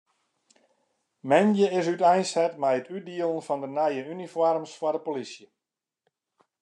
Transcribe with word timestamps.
Moandei 1.29 1.69
is 1.79 1.87
úteinset 1.93 2.53
mei 2.61 2.77
it 2.81 2.87
útdielen 2.95 3.45
fan 3.47 3.61
de 3.63 3.69
nije 3.77 4.03
unifoarms 4.13 4.71
foar 4.79 4.95
de 4.95 5.01
polysje. 5.05 5.47